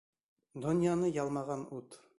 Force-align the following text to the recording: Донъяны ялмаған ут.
Донъяны 0.63 1.13
ялмаған 1.21 1.67
ут. 1.81 2.05